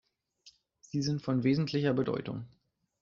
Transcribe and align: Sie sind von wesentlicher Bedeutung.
Sie 0.79 1.03
sind 1.03 1.21
von 1.21 1.43
wesentlicher 1.43 1.93
Bedeutung. 1.93 2.47